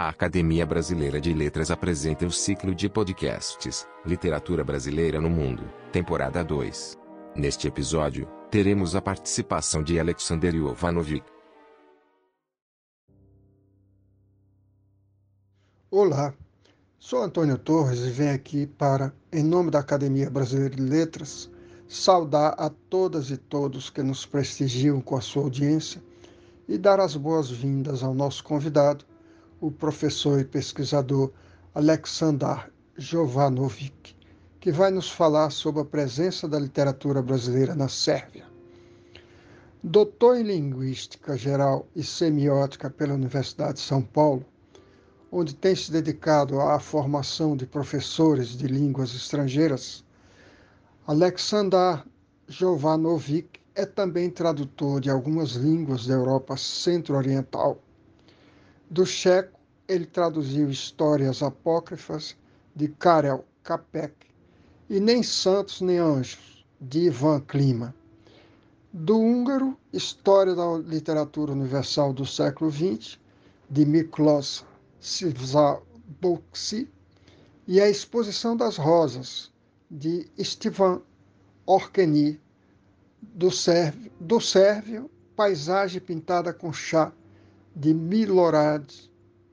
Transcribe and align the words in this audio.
A 0.00 0.10
Academia 0.10 0.64
Brasileira 0.64 1.20
de 1.20 1.34
Letras 1.34 1.72
apresenta 1.72 2.24
o 2.24 2.30
ciclo 2.30 2.72
de 2.72 2.88
podcasts 2.88 3.84
Literatura 4.06 4.62
Brasileira 4.62 5.20
no 5.20 5.28
Mundo, 5.28 5.64
temporada 5.90 6.44
2. 6.44 6.96
Neste 7.34 7.66
episódio, 7.66 8.28
teremos 8.48 8.94
a 8.94 9.02
participação 9.02 9.82
de 9.82 9.98
Alexander 9.98 10.54
Jovanovic. 10.54 11.26
Olá, 15.90 16.32
sou 16.96 17.24
Antônio 17.24 17.58
Torres 17.58 17.98
e 17.98 18.10
venho 18.10 18.36
aqui 18.36 18.68
para, 18.68 19.12
em 19.32 19.42
nome 19.42 19.72
da 19.72 19.80
Academia 19.80 20.30
Brasileira 20.30 20.76
de 20.76 20.82
Letras, 20.82 21.50
saudar 21.88 22.54
a 22.56 22.70
todas 22.70 23.32
e 23.32 23.36
todos 23.36 23.90
que 23.90 24.04
nos 24.04 24.24
prestigiam 24.24 25.00
com 25.00 25.16
a 25.16 25.20
sua 25.20 25.42
audiência 25.42 26.00
e 26.68 26.78
dar 26.78 27.00
as 27.00 27.16
boas-vindas 27.16 28.04
ao 28.04 28.14
nosso 28.14 28.44
convidado, 28.44 29.04
o 29.60 29.70
professor 29.70 30.38
e 30.40 30.44
pesquisador 30.44 31.32
Aleksandar 31.74 32.70
Jovanovic, 32.96 34.14
que 34.60 34.70
vai 34.70 34.90
nos 34.90 35.10
falar 35.10 35.50
sobre 35.50 35.82
a 35.82 35.84
presença 35.84 36.48
da 36.48 36.58
literatura 36.58 37.20
brasileira 37.22 37.74
na 37.74 37.88
Sérvia. 37.88 38.46
Doutor 39.82 40.36
em 40.36 40.42
Linguística 40.42 41.36
Geral 41.36 41.86
e 41.94 42.02
Semiótica 42.02 42.90
pela 42.90 43.14
Universidade 43.14 43.74
de 43.74 43.80
São 43.80 44.02
Paulo, 44.02 44.44
onde 45.30 45.54
tem 45.54 45.74
se 45.74 45.92
dedicado 45.92 46.60
à 46.60 46.78
formação 46.80 47.56
de 47.56 47.66
professores 47.66 48.48
de 48.48 48.66
línguas 48.66 49.14
estrangeiras, 49.14 50.04
Aleksandar 51.06 52.06
Jovanovic 52.48 53.60
é 53.74 53.86
também 53.86 54.30
tradutor 54.30 55.00
de 55.00 55.10
algumas 55.10 55.52
línguas 55.52 56.06
da 56.06 56.14
Europa 56.14 56.56
Centro-Oriental 56.56 57.80
do 58.90 59.04
checo, 59.04 59.58
ele 59.86 60.06
traduziu 60.06 60.70
histórias 60.70 61.42
apócrifas 61.42 62.36
de 62.74 62.88
Karel 62.88 63.44
Capek 63.62 64.14
e 64.88 64.98
Nem 65.00 65.22
Santos 65.22 65.80
nem 65.80 65.98
Anjos, 65.98 66.64
de 66.80 67.00
Ivan 67.06 67.40
Klima. 67.40 67.94
Do 68.92 69.18
húngaro, 69.18 69.76
História 69.92 70.54
da 70.54 70.78
Literatura 70.78 71.52
Universal 71.52 72.12
do 72.12 72.24
século 72.24 72.70
XX, 72.70 73.18
de 73.68 73.84
Miklos 73.84 74.64
Szabo 75.00 76.42
e 77.66 77.80
A 77.80 77.88
Exposição 77.88 78.56
das 78.56 78.76
Rosas, 78.76 79.52
de 79.90 80.26
Stefan 80.42 81.02
Orkeny, 81.66 82.40
do 83.20 84.40
sérvio 84.40 85.10
Paisagem 85.36 86.00
Pintada 86.00 86.52
com 86.52 86.72
Chá, 86.72 87.12
de 87.78 87.94
Milorad 87.94 88.84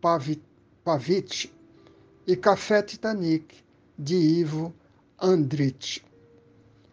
Pavic 0.00 1.52
e 2.26 2.34
Café 2.34 2.82
Titanic, 2.82 3.62
de 3.96 4.16
Ivo 4.16 4.74
Andrich. 5.16 6.04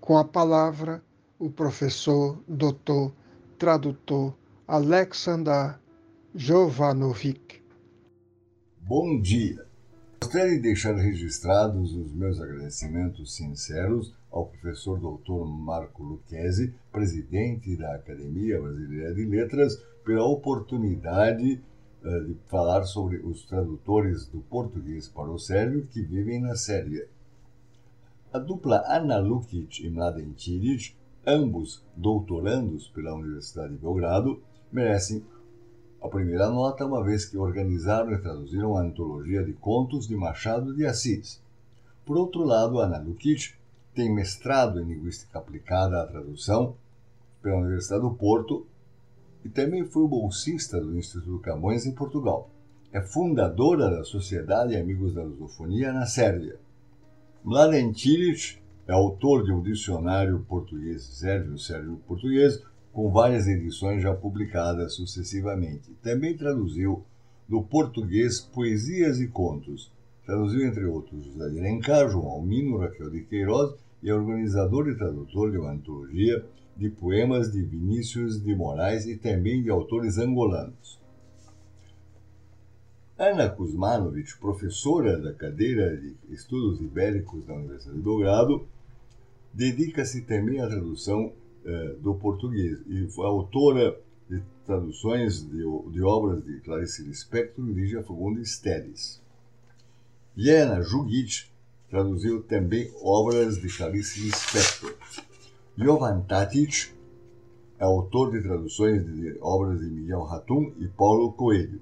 Com 0.00 0.16
a 0.16 0.24
palavra, 0.24 1.02
o 1.36 1.50
professor, 1.50 2.38
doutor, 2.46 3.12
tradutor 3.58 4.32
Alexander 4.68 5.76
Jovanovic. 6.36 7.62
Bom 8.80 9.20
dia! 9.20 9.67
Gostaria 10.28 10.56
de 10.56 10.60
deixar 10.60 10.94
registrados 10.94 11.94
os 11.94 12.12
meus 12.12 12.38
agradecimentos 12.38 13.34
sinceros 13.34 14.12
ao 14.30 14.44
professor 14.44 15.00
Dr. 15.00 15.46
Marco 15.46 16.02
Lucchesi, 16.02 16.74
presidente 16.92 17.74
da 17.78 17.94
Academia 17.94 18.60
Brasileira 18.60 19.14
de 19.14 19.24
Letras, 19.24 19.82
pela 20.04 20.26
oportunidade 20.26 21.62
uh, 22.04 22.24
de 22.26 22.36
falar 22.46 22.82
sobre 22.84 23.16
os 23.24 23.46
tradutores 23.46 24.26
do 24.26 24.40
português 24.40 25.08
para 25.08 25.30
o 25.30 25.38
sérvio 25.38 25.86
que 25.86 26.02
vivem 26.02 26.42
na 26.42 26.54
Sérvia. 26.56 27.08
A 28.30 28.38
dupla 28.38 28.84
Ana 28.86 29.16
Lukic 29.18 29.82
e 29.82 29.88
Mladen 29.88 30.34
Ciric, 30.36 30.94
ambos 31.26 31.82
doutorandos 31.96 32.86
pela 32.88 33.14
Universidade 33.14 33.72
de 33.72 33.78
Belgrado, 33.78 34.42
merecem 34.70 35.24
a 36.00 36.08
primeira 36.08 36.48
nota, 36.48 36.86
uma 36.86 37.02
vez 37.02 37.24
que 37.24 37.36
organizaram 37.36 38.12
e 38.12 38.18
traduziram 38.18 38.76
a 38.76 38.82
antologia 38.82 39.42
de 39.42 39.52
contos 39.52 40.06
de 40.06 40.16
Machado 40.16 40.72
de 40.74 40.86
Assis. 40.86 41.42
Por 42.06 42.16
outro 42.16 42.44
lado, 42.44 42.78
Ana 42.78 42.98
Lukic 42.98 43.54
tem 43.94 44.14
mestrado 44.14 44.80
em 44.80 44.84
Linguística 44.84 45.38
Aplicada 45.38 46.00
à 46.00 46.06
Tradução 46.06 46.76
pela 47.42 47.58
Universidade 47.58 48.02
do 48.02 48.12
Porto 48.12 48.64
e 49.44 49.48
também 49.48 49.84
foi 49.84 50.06
bolsista 50.06 50.80
do 50.80 50.96
Instituto 50.96 51.40
Camões 51.40 51.84
em 51.84 51.92
Portugal. 51.92 52.48
É 52.92 53.00
fundadora 53.00 53.90
da 53.90 54.04
Sociedade 54.04 54.76
Amigos 54.76 55.14
da 55.14 55.22
Lusofonia 55.22 55.92
na 55.92 56.06
Sérvia. 56.06 56.56
Mladen 57.44 57.92
Cilic 57.92 58.58
é 58.86 58.92
autor 58.92 59.44
de 59.44 59.52
um 59.52 59.60
dicionário 59.60 60.46
português-sérvio-sérvio-português 60.48 62.62
com 62.98 63.12
várias 63.12 63.46
edições 63.46 64.02
já 64.02 64.12
publicadas 64.12 64.96
sucessivamente. 64.96 65.92
Também 66.02 66.36
traduziu 66.36 67.04
do 67.48 67.62
português 67.62 68.40
poesias 68.40 69.20
e 69.20 69.28
contos. 69.28 69.92
Traduziu, 70.26 70.66
entre 70.66 70.84
outros, 70.84 71.24
José 71.24 71.48
de 71.48 71.60
Alencar, 71.60 72.10
João 72.10 72.26
Almino, 72.26 72.78
Raquel 72.78 73.08
de 73.08 73.22
Queiroz 73.22 73.72
e 74.02 74.10
é 74.10 74.12
organizador 74.12 74.88
e 74.88 74.98
tradutor 74.98 75.52
de 75.52 75.58
uma 75.58 75.70
antologia 75.70 76.44
de 76.76 76.90
poemas 76.90 77.52
de 77.52 77.62
Vinícius 77.62 78.42
de 78.42 78.52
Moraes 78.56 79.06
e 79.06 79.16
também 79.16 79.62
de 79.62 79.70
autores 79.70 80.18
angolanos. 80.18 81.00
Ana 83.16 83.48
Kuzmanovic, 83.48 84.36
professora 84.40 85.16
da 85.20 85.32
cadeira 85.32 85.96
de 85.96 86.16
Estudos 86.30 86.80
Ibéricos 86.80 87.46
da 87.46 87.54
Universidade 87.54 87.96
de 87.96 88.02
Belgrado, 88.02 88.66
dedica-se 89.54 90.22
também 90.22 90.60
à 90.60 90.66
tradução 90.66 91.32
do 92.00 92.14
português 92.14 92.78
e 92.86 93.06
foi 93.08 93.26
autora 93.26 93.98
de 94.28 94.42
traduções 94.66 95.42
de, 95.42 95.62
de 95.90 96.02
obras 96.02 96.44
de 96.44 96.60
Clarice 96.60 97.02
Lispector 97.02 97.66
e 97.66 97.72
Lígia 97.72 98.02
Fagundes 98.02 98.58
Teles. 98.58 99.20
Liana 100.36 100.82
Jugic 100.82 101.46
traduziu 101.90 102.42
também 102.42 102.92
obras 103.02 103.60
de 103.60 103.68
Clarice 103.74 104.20
Lispector. 104.20 104.94
Jovan 105.76 106.20
Tatic 106.22 106.92
é 107.78 107.84
autor 107.84 108.32
de 108.32 108.42
traduções 108.42 109.04
de 109.04 109.38
obras 109.40 109.80
de 109.80 109.86
Miguel 109.86 110.22
Ratum 110.22 110.72
e 110.78 110.88
Paulo 110.88 111.32
Coelho. 111.32 111.80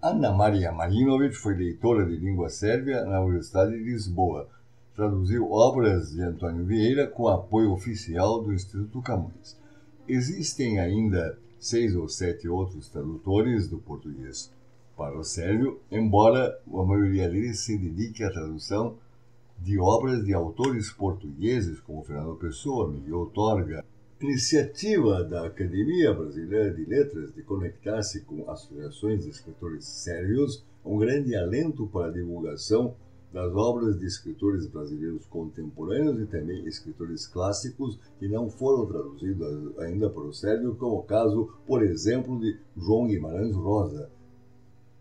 Ana 0.00 0.32
Maria 0.32 0.70
Marinovic 0.70 1.34
foi 1.34 1.54
leitora 1.54 2.06
de 2.06 2.16
língua 2.16 2.48
sérvia 2.48 3.04
na 3.04 3.20
Universidade 3.20 3.72
de 3.72 3.82
Lisboa. 3.82 4.48
Traduziu 4.98 5.48
obras 5.52 6.10
de 6.10 6.20
Antônio 6.22 6.64
Vieira 6.64 7.06
com 7.06 7.28
apoio 7.28 7.70
oficial 7.70 8.42
do 8.42 8.52
Instituto 8.52 9.00
Camões. 9.00 9.56
Existem 10.08 10.80
ainda 10.80 11.38
seis 11.56 11.94
ou 11.94 12.08
sete 12.08 12.48
outros 12.48 12.88
tradutores 12.88 13.68
do 13.68 13.78
português 13.78 14.50
para 14.96 15.16
o 15.16 15.22
sérvio, 15.22 15.78
embora 15.88 16.60
a 16.66 16.82
maioria 16.82 17.28
deles 17.28 17.60
se 17.60 17.78
dedique 17.78 18.24
à 18.24 18.32
tradução 18.32 18.96
de 19.60 19.78
obras 19.78 20.24
de 20.24 20.34
autores 20.34 20.90
portugueses 20.90 21.78
como 21.78 22.02
Fernando 22.02 22.34
Pessoa, 22.34 22.90
Miguel 22.90 23.30
Torga. 23.32 23.84
Iniciativa 24.20 25.22
da 25.22 25.46
Academia 25.46 26.12
Brasileira 26.12 26.74
de 26.74 26.84
Letras 26.84 27.32
de 27.32 27.42
conectar-se 27.44 28.22
com 28.22 28.50
associações 28.50 29.22
de 29.22 29.30
escritores 29.30 29.84
sérvios, 29.84 30.64
um 30.84 30.98
grande 30.98 31.36
alento 31.36 31.86
para 31.86 32.08
a 32.08 32.12
divulgação 32.12 32.96
das 33.32 33.52
obras 33.54 33.98
de 33.98 34.06
escritores 34.06 34.66
brasileiros 34.66 35.26
contemporâneos 35.26 36.20
e 36.20 36.26
também 36.26 36.66
escritores 36.66 37.26
clássicos 37.26 37.98
que 38.18 38.28
não 38.28 38.48
foram 38.48 38.86
traduzidos 38.86 39.78
ainda 39.78 40.08
para 40.08 40.22
o 40.22 40.32
sérvio, 40.32 40.74
como 40.76 40.96
o 40.96 41.02
caso, 41.02 41.52
por 41.66 41.82
exemplo, 41.82 42.40
de 42.40 42.58
João 42.76 43.06
Guimarães 43.06 43.54
Rosa. 43.54 44.10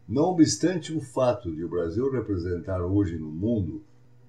Não 0.07 0.31
obstante 0.31 0.93
o 0.93 1.01
fato 1.01 1.53
de 1.53 1.63
o 1.63 1.69
Brasil 1.69 2.09
representar 2.11 2.81
hoje 2.81 3.17
no 3.17 3.29
mundo 3.29 3.81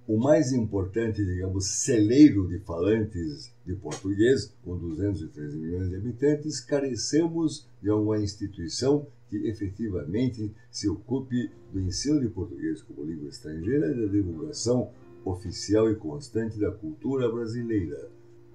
o 0.09 0.17
mais 0.17 0.55
importante, 0.55 1.23
digamos, 1.23 1.67
celeiro 1.67 2.49
de 2.49 2.59
falantes 2.61 3.53
de 3.67 3.75
português, 3.75 4.51
com 4.65 4.79
213 4.79 5.59
milhões 5.59 5.91
de 5.91 5.97
habitantes, 5.97 6.61
carecemos 6.61 7.69
de 7.83 7.91
uma 7.91 8.19
instituição 8.19 9.07
que 9.29 9.37
efetivamente 9.47 10.51
se 10.71 10.89
ocupe 10.89 11.51
do 11.71 11.79
ensino 11.79 12.19
de 12.21 12.29
português 12.31 12.81
como 12.81 13.05
língua 13.05 13.29
estrangeira 13.29 13.93
e 13.93 14.01
da 14.01 14.11
divulgação 14.11 14.91
oficial 15.27 15.91
e 15.91 15.97
constante 15.97 16.59
da 16.59 16.71
cultura 16.71 17.31
brasileira. 17.31 18.09